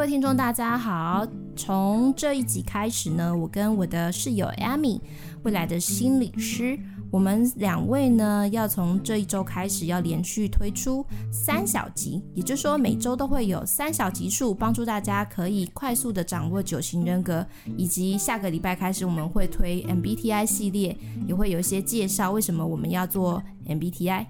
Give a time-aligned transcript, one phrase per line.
[0.00, 1.26] 各位听众，大家好。
[1.54, 4.98] 从这一集开始呢，我跟我的室友 Amy，
[5.42, 6.78] 未来的心理师，
[7.10, 20.96] 我们两位呢，要从这一周开始，要连续推出三小集，也就是说每周都会有三小集数，帮助大家可以快速的掌握九型人格，以及下个礼拜开始我们会推 MBTI 系列，
[21.28, 24.24] 也会有一些介绍为什么我们要做 MBTI。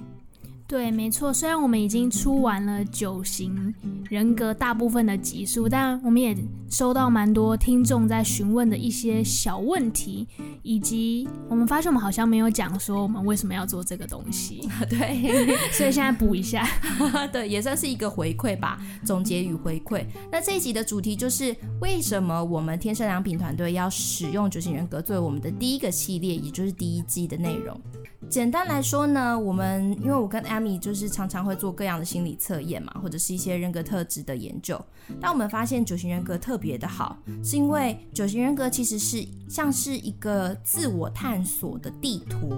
[0.67, 1.33] 对，没错。
[1.33, 3.75] 虽然我们已经出完了九型
[4.11, 6.37] 人格大部分的集数，但我们也
[6.69, 10.27] 收到蛮多听众在询问的一些小问题，
[10.65, 14.69] 以及我们发现我们好像没有讲说我们为什么要做这个东西。
[14.91, 16.67] 对， 所以现在补一下。
[17.31, 20.05] 对，也算是一个回馈吧，总结与回馈。
[20.33, 27.81] 那这一集的主题就是为什么我们天生良品团队要使用九型人格作为我们的第一个系列，也就是第一季的内容。
[28.29, 34.81] 简单来说呢，我们因为我跟 Amy 就是常常会做各样的心理测验嘛，或者是一些人格特质的研究。
[35.21, 42.53] 但我们发现九型人格特别的好，是因为九型人格其实是像是一个自我探索的地图。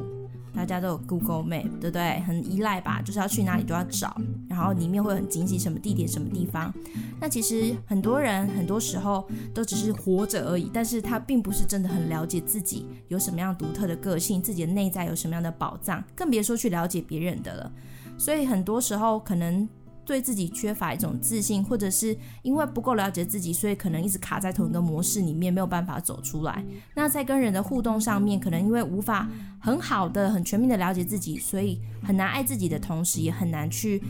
[0.55, 2.21] 大家都有 Google Map，对不对？
[2.27, 4.15] 很依赖吧，就是要去哪里都要找，
[4.51, 6.71] 然后里面会很惊喜什么地点、什么地方。
[7.19, 17.73] 那其实很多人很多时候都只是活着而已，但是他并不是真的很了解自己有什么样独特的个性，自己的内在有什么样的宝藏，更别说去了解别人的了。
[18.19, 19.67] 所以很多时候可能。
[20.05, 26.65] 对自己缺乏一种自信，或者是因为不够了解自己，所以可能一直卡在同一个模式里面，没有办法走出来。
[26.95, 29.29] 那在跟人的互动上面，可能因为无法
[29.61, 34.03] 很好的、很全面的了解自己，所以很难爱自己的同时，也很难去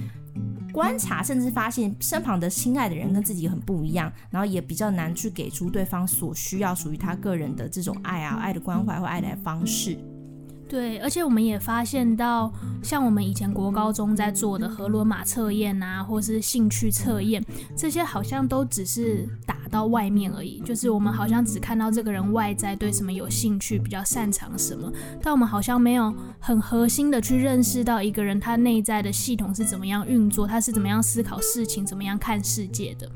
[0.73, 9.99] 观察，甚至发现身旁的心爱的人跟自己很不一样，然后也比较难去给出对方所需要、属于他个人的这种爱啊、爱的关怀或爱的方式。
[10.73, 12.51] 对，而且我们也发现到，
[12.83, 17.45] 像我们以前国高中在做的荷伦马测验啊，或是兴趣测验，
[17.77, 19.29] 这些好像都只是
[19.73, 33.11] 到外面而已，就是我们好像只看到这个人外在对什么有兴趣，比较擅长什么，但我们好像没有很核心的去认识到一个人他内在的系统是怎么样运作，他是怎么样思考事情，怎么样看世界的。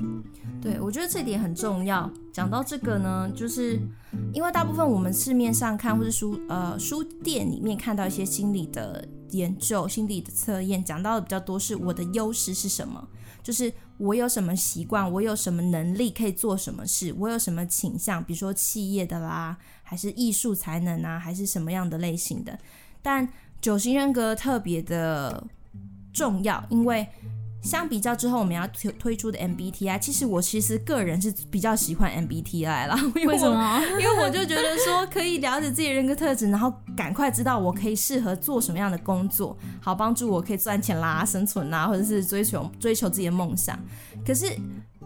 [0.59, 2.09] 对，我觉得这点很重要。
[2.33, 3.79] 讲到这个呢，就是
[4.33, 13.07] 因为大部分我们市面上看或是书呃书店里面看到一些心理的研究、心理的测验，讲到的比较多是我的优势是什么，
[13.47, 22.59] 就是我有什么习惯，我有什么能力可以做什么事，我有什么倾向，比如说企业的啦，还是艺术才能啊，还是什么样的类型的。
[23.01, 23.25] 但
[23.61, 25.47] 九型人格特别的
[26.11, 27.07] 重要，因为。
[27.67, 32.95] 相比较之后，我们要推推出的 MBTI，其实我其实个人是比较喜欢 MBTI 啦。
[33.27, 33.81] 为什么？
[33.99, 43.77] 因为我就觉得说可以了解自己的人格特质，然后赶快知道我可以适合做什么样的工作，好帮助我可以赚钱啦、生存啦，或者是追求追求自己的梦想。
[44.25, 44.45] 可是。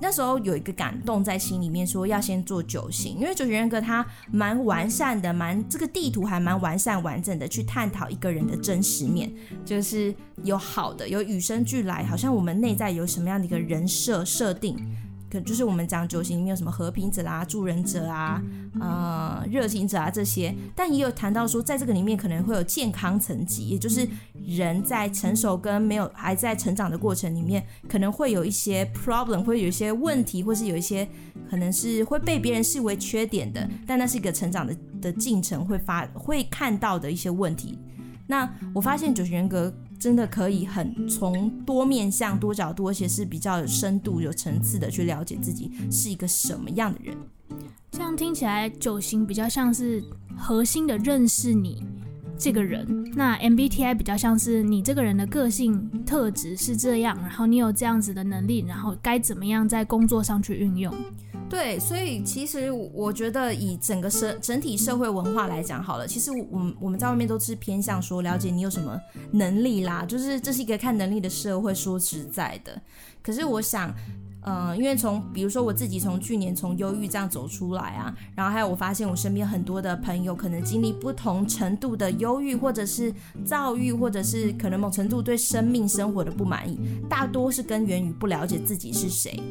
[0.02, 9.32] 那时候有一个感动在心里面，说要先做九型，因为九型人格它蛮完善的，蛮这个地图还蛮完善完整的，去探讨一个人的真实面，
[9.64, 10.14] 就是
[10.44, 14.76] 有好的，有与生俱来，好像我们内在有什么样的一个人设设定。
[15.32, 18.42] 可就是我们讲九型里面有什么和平者啦、助人者啊、
[18.80, 24.06] 呃、热情者啊这些，但也有谈到说，在这个里面可能会有健康层级，也就是
[24.46, 31.08] 人在成熟跟没有还在成长的过程里面，可能会有一些 problem，会有一些问题，或是有一些
[31.50, 37.80] 可能是会被别人视为缺点的，但那是一个成长的的进程会发会看到的一些问题。
[38.32, 39.72] 那我发现九型人格。
[40.02, 47.16] 真的可以很从多面向、多角度，而且是比较有深度、有层次的去了解自己是一个什么样的人。
[47.92, 50.04] 这样听起来，九型比较像是
[50.36, 51.84] 核心的认识你
[52.36, 52.84] 这个人，
[53.14, 60.92] 那 MBTI 比较像是你这个人的个性特质是这样，然后你有这样子的能力，然后该怎么样在工作上去运用。
[61.52, 68.98] 对，所以其实我觉得以整个社整体社会文化来讲好了，其实我们我们在外面都是偏向说了解你有什么
[69.32, 71.76] 能力啦，就是这是一个看能力的社会。
[71.82, 72.80] 说实在的，
[73.24, 73.92] 可是我想，
[74.46, 83.12] 嗯、因为从比如说我自己从去年从忧郁这样走出来啊，然后还有我发现我身边很多的朋友可能经历不同程度的忧郁，或者是
[83.44, 86.78] 躁郁，或者是可能某程度对生命生活的不满意，
[87.10, 89.42] 大多是根源于不了解自己是谁。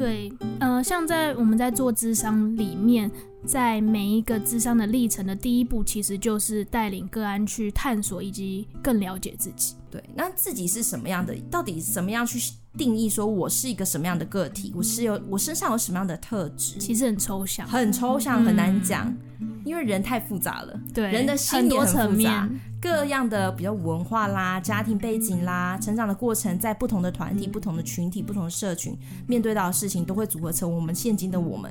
[0.00, 3.10] 对，呃，像在我们在做智商里面，
[3.44, 9.74] 在每一个智商的历程的第一步，其实就是带领个案去探索以及更了解自己。
[9.90, 11.36] 对，那自己是什么样的？
[11.50, 12.38] 到底怎么样去
[12.78, 14.72] 定义说我是一个什么样的个体？
[14.74, 16.78] 我是有我身上有什么样的特质？
[16.78, 19.06] 其实很抽象，很抽象，很难讲。
[19.40, 22.60] 嗯因为人太复杂了，对，人的心也很复杂，很多层面。
[22.80, 28.96] 各样的比较文化啦、家庭背景啦、成长的过程，在不同的团体、不同的群体、不同的社群，
[29.26, 31.70] 面对到的事情，都会组合成我们现今的我们。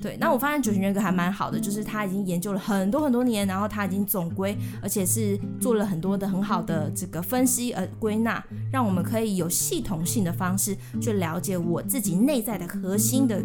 [0.00, 8.42] 对，那我发现九型人格还蛮好的，就是他已经研究了很多很多年，然后他已经总归，而且是做了很多的很好的这个分析呃归纳，
[8.72, 13.42] 让我们可以有系统性的方式去了解我自己内在的核心的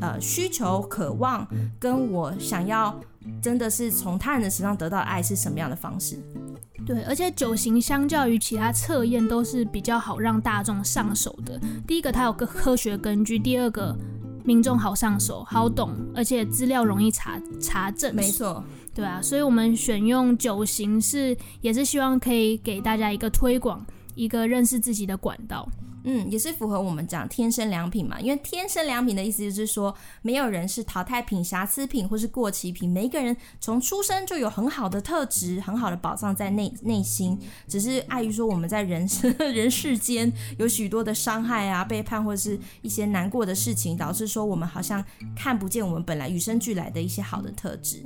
[0.00, 1.44] 呃需求、渴望，
[1.80, 3.00] 跟我想要。
[3.42, 6.18] 真的是从他人的身上得到的爱是什么样的方式？
[6.86, 11.60] 对，而且九型相较于其他测验都是比较好让大众上手的。
[11.86, 13.94] 第一个，它有个科学根据；第二个，
[14.44, 18.14] 民众好上手、好懂，而且资料容易查查证。
[18.14, 23.84] 没错，对啊，所以我们选用九型是也是希望可以给大家一个推广、
[24.14, 25.68] 一个认识自己的管道。
[26.04, 37.38] 嗯，也是符合我们讲天生良品嘛，因为天生良品的意思就是说，没有人是淘汰品、瑕疵品或是过期品，每一个人从出生就有很好的特质、很好的宝藏在内内心，
[37.68, 45.04] 只是碍于说我们在人生人世间有许多的伤害啊、背叛或者是一些难过的事情，导致说我们好像
[45.36, 48.02] 看不见我们本来与生俱来的一些好的特质。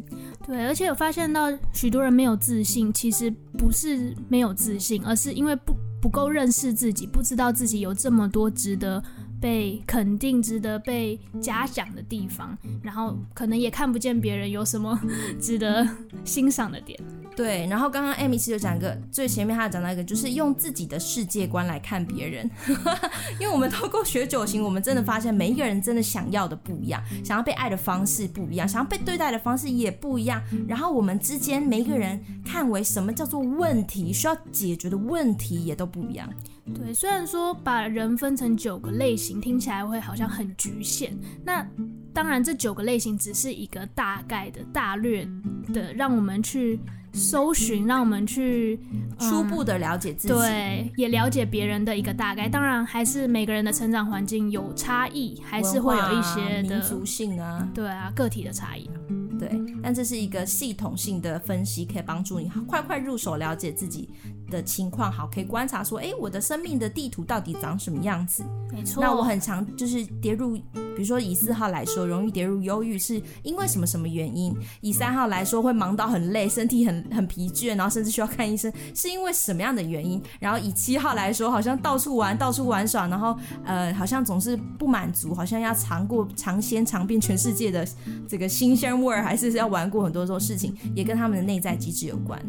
[0.46, 5.74] 对，而且有发现到许多人没有自信，其实不是没有自信，而是因为不。
[6.04, 9.02] 不够认识自己，不知道自己有这么多值得
[9.44, 14.98] 被肯定、值得被嘉奖的地方，然后可能也看不见别人有什么
[15.38, 15.86] 值得
[16.24, 16.98] 欣赏的点。
[17.36, 22.50] 对，然后刚刚 Amy 其实有讲一个最前面，她有讲到一个，就是用自己的世界观来看别人。
[23.38, 30.42] 因为我们透过学九型，我们真的发现每一个人真的想要的不一样，想要被爱的方式不一样，想要被对待的方式也不一样。
[30.66, 36.26] 然后我们之间每一个人看为什么叫做问题，需要解决的问题也都不一样。
[36.72, 41.16] 对，虽然说把人分成九个类型，听起来会好像很局限。
[41.44, 41.66] 那
[42.12, 45.28] 当然，这九个类型只是一个大概的、大略
[45.72, 46.78] 的，让我们去。
[47.16, 48.76] 搜寻，让我们去
[49.20, 52.48] 初步的了解自己，嗯，对，也了解别人的一个大概。
[52.48, 58.90] 当然，还是每个人的成长环境有差异，还是会有一些的民族性啊，对啊，个体的差异。
[59.38, 59.48] 对，
[59.80, 64.10] 但这是一个系统性的分析，可以帮助你快快入手了解自己
[64.50, 65.10] 的情况。
[65.10, 68.44] 好，可以观察说，哎，我的生命的地图到底长什么样子？
[68.72, 69.02] 没错。
[69.02, 74.54] 那我很常就是跌入，比如说以四号来说，容易跌入忧郁，是因为什么什么原因？
[74.80, 80.22] 以三号来说，会忙到很累，身体很很疲倦，然后甚至需要看医生，是因为什么样的原因？
[80.40, 87.86] 然后以七号来说，好像到处玩，到处玩耍，然后呃，好像总是不满足，好像要尝过尝鲜尝遍全世界的
[88.28, 92.40] 这个新鲜味儿，还是要玩过很多种事情，也跟他们的内在机制有关。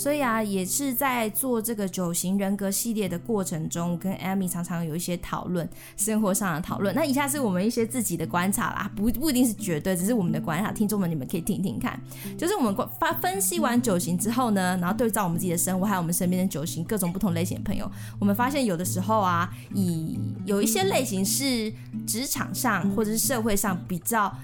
[0.00, 6.94] 所以啊，也是在做这个九型人格系列的过程中，跟 Amy 常常有一些讨论，生活上的讨论。
[6.94, 10.72] 那以下是我们一些自己的观察啦，不不一定是绝对，只是我们的观察。
[10.72, 12.00] 听众们，你们可以听听看。
[12.38, 17.86] 就是我们发分析完九型之后呢，然后对照我们自己的生活，还有我们身边的九型各种不同类型的朋友，
[18.18, 21.70] 我们发现有的时候啊，以有一些类型是
[22.06, 24.34] 职场上或者是社会上比较。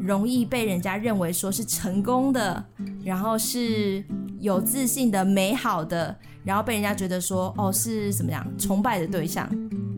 [0.00, 2.62] 容易被人家认为说是成功的，
[3.04, 4.04] 然后是
[4.44, 6.14] 有自信的、美好的，
[6.44, 9.48] 然后被人家觉得说哦是怎么样崇拜的对象。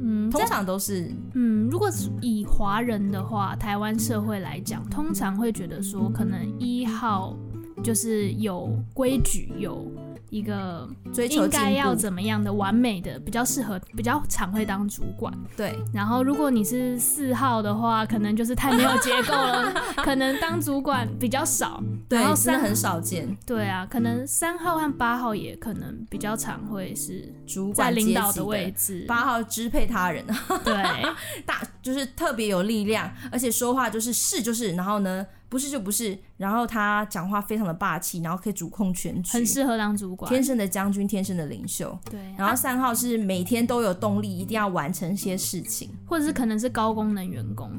[0.01, 1.91] 嗯，通常都是嗯，如果
[2.23, 7.37] 以华人的话，台湾社会来讲，通常会觉得说可能一号
[7.83, 9.85] 就是有规矩有。
[10.31, 15.33] 一个追求应该要怎么样的完美的，比较适合，比较常会当主管。
[15.57, 19.73] 对，然后如果你是四号的话，可能就是太没有结构了，
[20.05, 21.83] 可能当主管比较少。
[22.09, 23.37] 对，然后真的很少见。
[23.47, 30.25] 对啊，可能三号和八号也可能比较常会是主管在领导的位置，八号支配他人。
[30.65, 30.75] 对，
[31.47, 35.27] 大就是特别有力量，而且说话就是是就是，然后呢。
[35.49, 41.97] 不是就不是，然后他讲话非常的霸气，然后可以主控全局，很适合当主管，天生的将军，天生的领袖。
[42.11, 47.71] 对，然后三号是每天都有动力，一定要完成一些事情，或者是可能是高功能员工，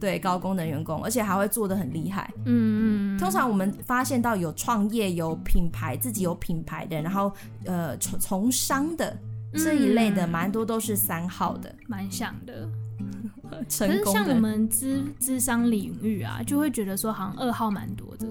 [0.00, 2.32] 对，高功能员工，而且还会做的很厉害。
[2.46, 3.18] 嗯嗯。
[3.18, 7.30] 通常我们发现到有创业、有品牌、自己有品牌的，然后
[7.66, 9.14] 呃从从商的
[9.52, 12.66] 这一类的，蛮多都是三号的，蛮像的。
[13.68, 18.26] 可是像我们智智商领域啊，就会觉得说好像二号蛮多的，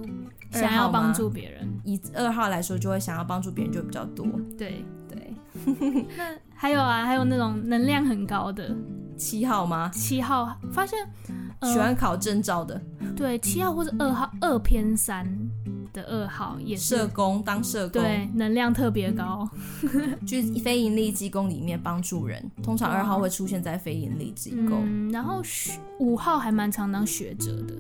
[0.52, 1.68] 想要帮助别人。
[1.84, 4.26] 以二号来说，就会想要帮助别人就比较多。
[4.58, 5.34] 对对。
[6.18, 8.76] 那还有啊，还有那种能量很高的
[9.18, 9.90] 七号吗？
[9.94, 10.98] 七号发现、
[11.60, 12.82] 呃、喜欢考证照的，
[13.16, 15.28] 对，七号或者二号二偏三。
[15.94, 19.50] 的二号也是社工，当社工，对，能量特别高，
[20.26, 22.44] 去 非盈利机构里面帮助人。
[22.64, 24.76] 通常二号会出现在非盈利机构。
[24.84, 25.42] 嗯，然后
[26.00, 27.76] 五号还蛮常当学者的。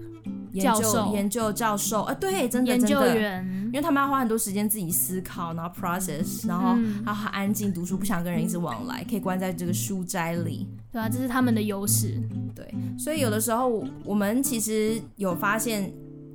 [0.53, 10.68] 研究教授研究教授，啊，对，真的研究，员因为他们要花很多时间自己思考，然后 process，然后嗯要很安静读书，不想跟人一直往来，可以关在这个书斋里。
[10.91, 12.22] 对啊，这是他们的优势。
[12.53, 15.89] 对，所以有的时候我们其实有发现，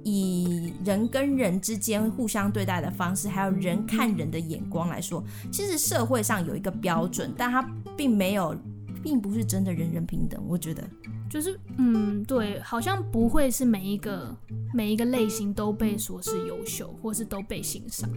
[0.08, 5.20] 以人跟人之间互相对待的方式，还有人看人的眼光来说，
[5.50, 7.60] 其实社会上有一个标准，但它
[7.96, 8.56] 并没有，
[9.02, 10.40] 并不是真的人人平等。
[10.46, 10.88] 我觉得，
[11.28, 14.32] 就是，嗯，对，好像不会是每一个
[14.72, 18.08] 每一个类型都被说是优秀，或是都被欣赏。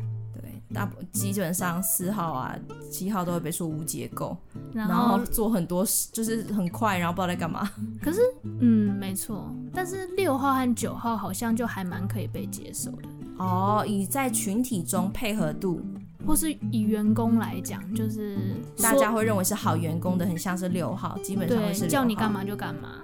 [0.70, 2.56] 对，大基本上四号啊、
[2.92, 4.38] 七号都会被说无结构，
[4.74, 7.70] 然然后后，做很多事，就是很快，然后不知道在干嘛。
[8.02, 9.54] 可是，嗯，没错。
[9.74, 13.08] 但是六号和九号好像就还蛮可以被接受的，
[13.38, 15.82] 哦，以在群体中配合度，
[16.26, 18.38] 或是以员工来讲，就是
[18.82, 23.02] 大家会认为是好员工的，很像是六号，基本上是6号叫你干嘛就干嘛。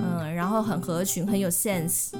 [0.00, 2.12] 嗯，然后很合群，很有 sense，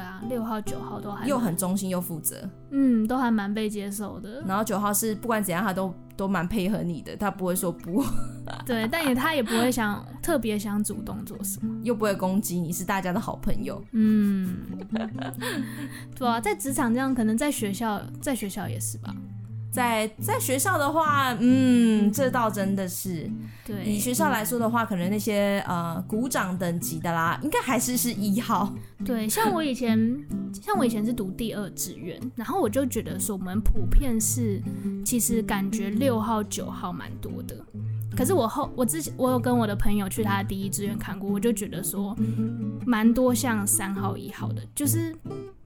[0.00, 2.36] 啊，六号、九号都还又很忠心又负责。
[2.70, 4.42] 嗯，都还蛮被接受的。
[4.46, 8.04] 然后九号是不管怎样，他都都蛮配合你的，他不会说不，
[8.66, 11.80] 对，但也他也不会想特别想主动做什么。
[11.82, 13.82] 又不会攻击你，是大家的好朋友。
[13.92, 14.56] 嗯，
[16.16, 19.14] 对啊，在职场这样，可能在学校，在学校也是吧。
[19.70, 23.30] 在在学校的话，嗯，这倒真的是。
[23.64, 28.72] 对，以学校来说的话，可能那些呃鼓掌等级的啦，应该还是是一号。
[29.04, 29.98] 对，像我以前，
[30.62, 34.60] 像我以前是读第二志愿，然后我就觉得说，我们普遍是，
[35.04, 37.54] 其实感觉六号、九号蛮多的。
[38.16, 42.16] 可是我后，我之前我有跟我的朋友去他的第一志愿看过，我就觉得说，
[42.84, 45.14] 蛮多像三号、一号的，就是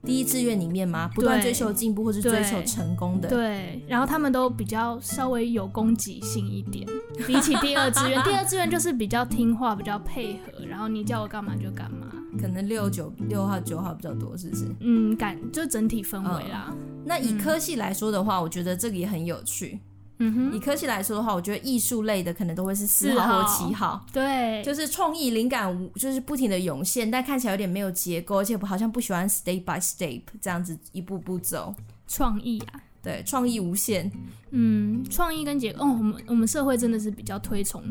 [0.05, 3.29] 第一志愿里面嘛，不断追求进步或是追求成功的。
[3.29, 6.85] 对，然后他们都比较稍微有攻击性一点，
[7.25, 12.07] 比起第二志愿， 第二志愿就是比较听话、比较配合，然后你叫我干嘛就干嘛。
[12.41, 14.65] 可能六九六号、九号比较多，是不是？
[14.81, 16.75] 嗯，感就整体氛围啦。
[17.05, 19.79] 那以科系来说的话，我觉得这个也很有趣。
[20.25, 31.73] 嗯哼，以科系来说的话，我觉得艺术类的可能都会是四号或七号，对，就是创意灵感就是不停的涌现，但看起来有点没有结构，而且好像不喜欢 step by step 这样子一步步走。
[32.07, 34.11] 创意啊，对，创意无限，
[34.51, 37.81] 嗯，创意跟结构，哦，我们我们社会真的是比较推崇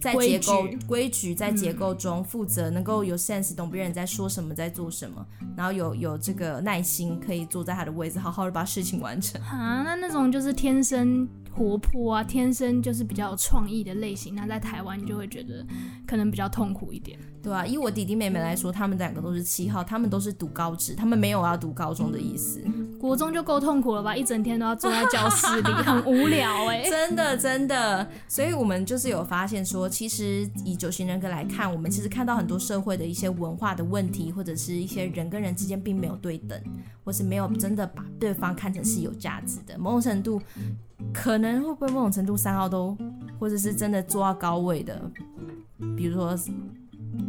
[0.00, 5.26] 在结构规矩矩在结构中负责，能够有 sense，懂别人在说什么，在做什么，
[5.56, 9.40] 然后有有这个耐心，可以坐在他的位置，好好的把事情完成。
[9.42, 9.82] 啊。
[9.82, 11.26] 那那种就是天生
[11.56, 15.64] 活泼啊，天生就是比较有创意的类型，那在台湾就会觉得
[16.06, 17.18] 可能比较痛苦一点。
[17.42, 22.60] 对啊，以我弟弟妹妹来说，他们两个都是七号，他们都是读高职，他们没有要读高中的意思。
[23.00, 36.60] 国中就够痛苦了吧，一整天都要坐在教室里，很无聊哎、 真的真的，所以我们就是有发现说，其实以九型人格来看，我们其实看到很多社会的一些文化的问题，或者是一些人跟人之间并没有对等，
[37.04, 39.78] 或是没有真的把对方看成是有价值的。
[39.78, 40.42] 某种程度，
[41.12, 42.96] 可能会不会某种程度三号都，
[43.38, 45.10] 或者是真的做到高位的，
[45.96, 46.36] 比如说。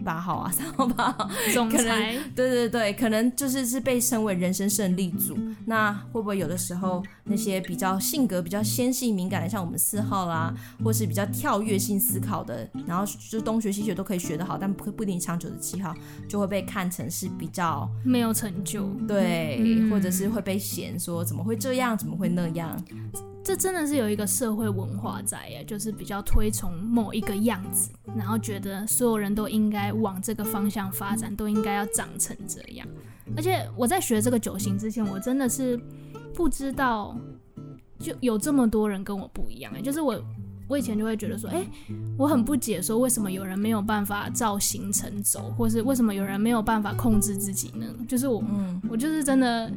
[0.03, 5.38] 八号啊， 三号八号，总裁对对对，可能就是是被称为人生胜利组。
[5.65, 15.93] 那会不会有的时候那些比较性格比较纤细敏感的，像我们四号啦，或是比较跳跃性思考的，然后就东学西学都可以学得好，但不不一定长久的七号，
[16.27, 22.77] 就会被看成是比较没有成就，对，嗯或者是会被嫌说怎么会这样，怎么会那样。
[23.48, 32.86] 这真的是有一个社会文化在呀，就是比较推崇某一个样子，然后觉得所有人都应该往这个方向发展，都应该要长成这样。
[33.38, 35.80] 而且我在学这个九型之前，我真的是
[36.34, 37.18] 不知道
[37.98, 40.22] 就有这么多人跟我不一样，就是我
[40.67, 41.65] 我以前就会觉得说，哎，
[42.17, 47.86] 我很不解，说为什么有人没有办法照行程走，或是为什么有人没有办法控制自己呢？
[48.07, 49.71] 就是我，嗯，我就是真的。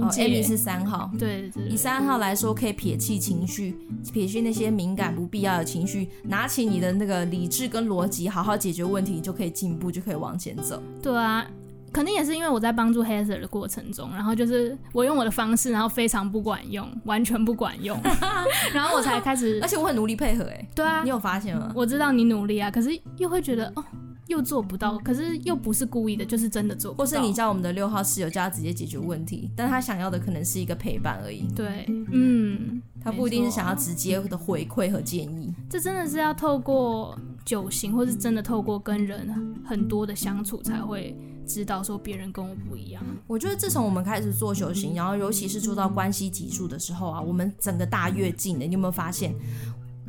[0.00, 3.76] 哦，Amy 是三号，对，以三号来说，可以撇弃情绪，
[4.12, 10.80] 撇去那些敏感不必要的情绪，拿起你的那个理智跟逻辑，好好解决问题，就可以进步，就可以往前走。
[11.02, 11.44] 对啊，
[11.92, 17.98] 肯定也是因为我在帮助 Heather 的过程中，然后就是我用我的方式，然后非常不管用，完全不管用，
[18.72, 21.72] 然后我才开始， 而且我很努力配合，哎，对啊，你有发现吗？
[21.74, 23.84] 我知道你努力啊，可是又会觉得哦。
[24.28, 27.04] 又做不到，可是又不是故意的，就是真的做不到。
[27.04, 31.44] 或是你叫我们的六号室友叫他直接解决问题，但他想要的可能是一个陪伴而已。
[31.54, 35.52] 对，嗯，他不一定是想要直接的回馈和建议。
[35.68, 43.02] 这真的是要透过九型，或是真的透过跟人很多的相处，才会知道说别人跟我不一样。
[43.26, 49.34] 我觉得自从我们开始做修行，然后尤其是做到关系级数的时候啊，我们整个大跃进的，你有没有发现？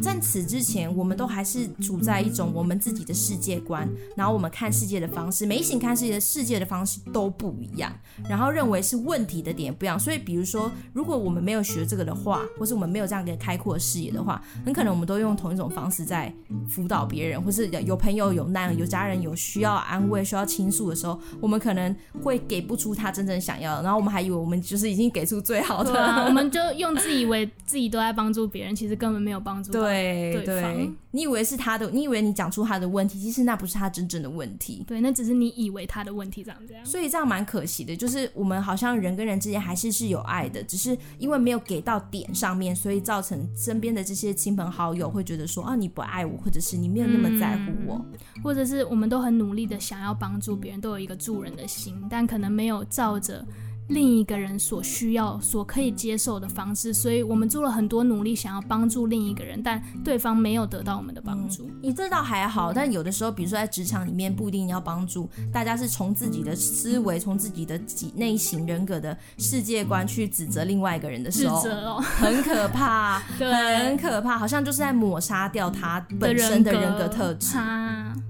[0.02, 7.94] 在此之前，我们都还是处在一种我们自己的世界观，然后我们看世界的方式，每一型看世界的世界的方式都不一样，
[8.28, 10.00] 然后认为是问题的点不一样。
[10.00, 16.34] 所以，比如说，如果我们没有学这个的话，或是我们没有这样一个开阔视野的话，很可能我们都用同一种方式在
[16.68, 29.83] 辅导别人，或是有朋友有难、有家人有需要安慰、需要倾诉的时候，我们可能会给不出他真正想要的，然后我们还以为我们就是已经给出最好的，啊、我们就用自以为自己都在帮助别人，其实根本没有帮助。
[29.84, 34.84] 对对，你以为是他的，你以为你讲出他的问题，其实那不是他真正的问题。
[34.88, 36.86] 对，那只是你以为他的问题长这样。
[36.86, 53.46] 所以这样蛮可惜的，就是我们好像人跟人之间还是是有爱的，只是因为没有给到点上面，所以造成身边的这些亲朋好友会觉得说啊，你不爱我，或者是你没有那么在乎我，嗯，或者是我们都很努力的想要帮助别人，都有一个助人的心，但可能没有照着。
[53.90, 61.66] 另一个人所需要、所可以接受的方式，所以我们做了很多努力，想要帮助另一个人，但对方没有得到我们的帮助。
[61.66, 77.58] 嗯，你这倒还好，但有的时候，比如说在职场里面，不一定要帮助大家，是从自己的思维、从自己的己内心人格的世界观去指责另外一个人的时候， 指责哦，很可怕，对，很可怕，好像就是在抹杀掉他本身的人格特质。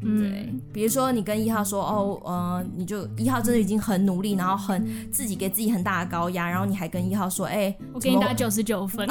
[0.05, 9.05] 嗯，对，比如说你跟一号说，哦，呃，你就一号真的已经很努力，然后很自己给自己很大的高压，然后你还跟一号说，哎、欸，我给你打九十九分，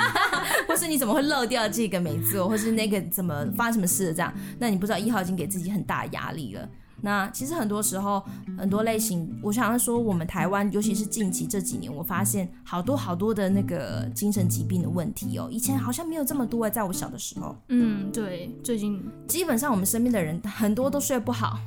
[0.66, 6.66] 或是你怎么会漏掉这个没做，或是那个怎么发生什么事了这样，那你不知道一号已经给自己很大的压力了。
[7.02, 8.24] 那其实很多时候，
[8.56, 17.54] 很多类型，我想说，我们台湾，尤其是近期这几年，我发现好多好多的那个精神疾病的问题哦，以前好像没有这么多，在我小的时候。
[17.68, 19.04] 嗯，对，最近。
[19.28, 21.60] 基本上我们身边的人很多都睡不好，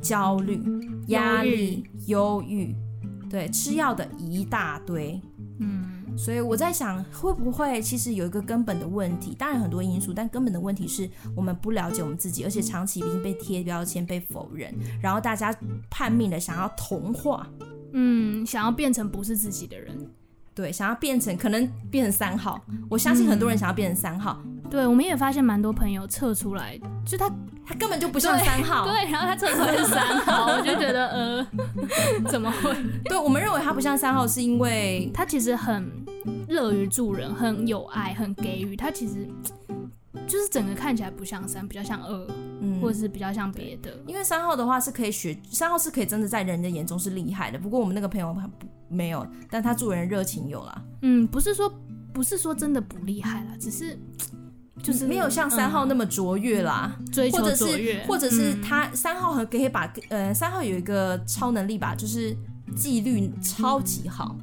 [0.00, 0.62] 焦虑、
[1.08, 2.72] 压力、忧郁，
[3.28, 5.20] 对，吃药的一大堆。
[5.60, 5.92] 嗯。
[6.18, 9.34] 所以我在想，会不会其实有一个根本的问题？
[9.38, 15.54] 当然很多因素，但根本的问题是我们不了解我们自己，而且长期已经被贴标签、被否认，然后大家
[15.90, 17.46] 叛命的想要同化，
[17.92, 19.94] 嗯，想要变成不是自己的人，
[20.56, 22.60] 对，想要变成可能变成三号。
[22.88, 24.40] 我相信很多人想要变成三号。
[24.46, 27.30] 嗯、对，我们也发现蛮多朋友测出来，就他
[27.64, 31.46] 他根本就不像三号， 对，然后他测出来是三号，我就觉得呃，
[32.28, 32.74] 怎么会？
[33.04, 36.04] 对，我们认为他不像三号，是因为 他其实很。
[36.48, 38.74] 乐于助人，很有爱，很给予。
[38.74, 39.28] 他其实
[40.26, 42.26] 就是整个看起来不像三，比较像二，
[42.60, 43.96] 嗯，或者是比较像别的。
[44.08, 47.58] 因为三号的话是可以学，三号是可以真的在人的眼中是厉害的。
[47.58, 48.48] 不过我们那个朋友他
[48.88, 50.82] 没有，但他助人热情有啦。
[51.02, 51.72] 嗯，不是说
[52.12, 53.98] 不是说真的不厉害啦，只是
[54.82, 62.36] 就是没有像三号那么卓越啦，嗯、追求卓越，或者是或者是他三号和可以把呃三号有一个超能力吧，就是
[62.74, 64.36] 纪律超级好。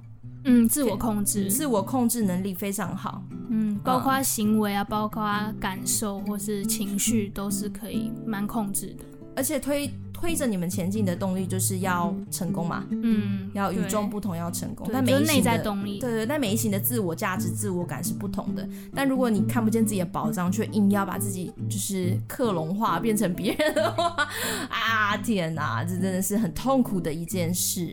[0.45, 3.23] 嗯，自我控制，自我控制能力非常好。
[3.47, 5.23] 嗯，包括行为啊，嗯、包括
[5.57, 9.05] 感受或是情绪，都是可以蛮控制的。
[9.37, 9.89] 而且推
[10.23, 12.85] 推着你们前进的动力就是要成功嘛。
[12.91, 14.89] 嗯，要与众不同，要成功。
[14.89, 15.61] 但每一型的
[15.99, 18.65] 对对，但每一型的自我价值、自我感是不同的。
[18.95, 24.15] 但如果你看不见自己的宝藏，却硬要把自己就是克隆化，变成别人的话，
[24.71, 27.91] 啊天哪，这真的是很痛苦的一件事。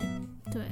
[0.53, 0.63] 对。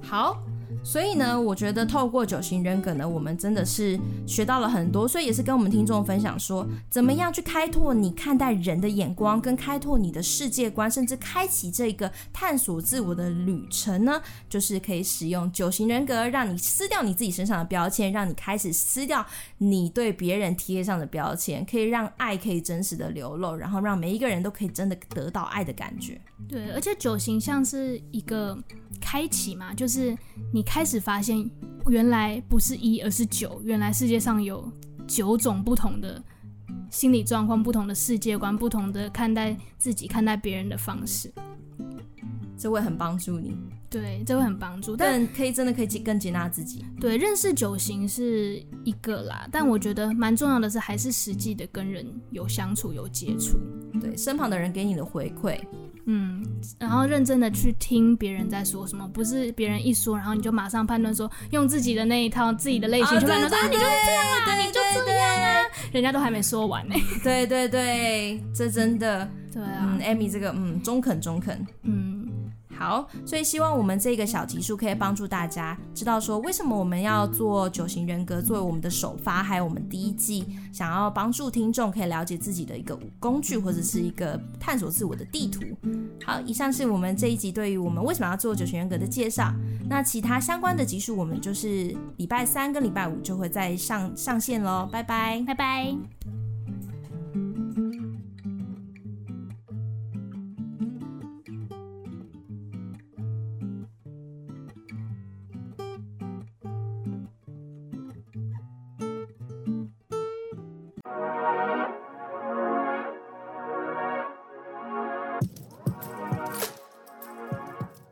[0.00, 0.40] 好，
[0.82, 14.20] 所以呢，我觉得透过九型人格呢，我们真的是学到了很多，所以也是跟我们听众分享说，怎么样去开拓你看待人的眼光，跟开拓你的世界观，甚至开启这个探索自我的旅程呢？
[14.48, 19.24] 就是可以使用九型人格，让你撕掉你自己身上的标签，让你开始撕掉
[19.58, 26.20] 你对别人贴上的标签，可以让爱可以真实的流露，然后让每一个人都可以真的得到爱的感觉。
[26.48, 28.58] 对，而且九型像是一个
[28.98, 30.16] 开启嘛，就是
[30.52, 31.50] 你开始发现
[31.88, 33.60] 原来不是一，而是九。
[33.64, 34.72] 原来世界上有
[35.04, 36.22] 九种不同的
[36.92, 41.28] 心理状况、不同的世界观、不同的看待自己、看待别人的方式。
[42.56, 43.56] 这会很帮助你。
[43.88, 46.84] 对，这会很帮助，但可以真的可以更接纳自己。
[47.00, 53.58] 对，认识九型是一个啦，但我觉得蛮重要的是，还是实际的跟人有相处、有接触。
[54.00, 55.60] 对，身旁的人给你的回馈。
[56.12, 56.44] 嗯，
[56.76, 66.94] 然后认真的去听别人在说什么，不是别人一说，然后你就马上判断说，用自己的那一套自己的类型去判断说，啊，你就是这样啊，你就这样啊，人家都还没说完呢。
[67.22, 72.09] 对对对，这真的，对啊，嗯，Amy 这个，嗯，中肯中肯，嗯。
[72.80, 85.60] 好，所以希望我们这个小集数可以帮助大家知道说，为什么我们要做九型人格作为我们的首发，还有我们第一季想要帮助听众可以了解自己的一个工具，或者是一个探索自我的地图。
[86.24, 89.52] 好，以上是我们这一集对于我们为什么要做九型人格的介绍。
[89.86, 94.88] 那其他相关的集数，我们就是礼拜三跟礼拜五就会再上上线喽。
[94.90, 96.39] 拜拜，拜拜。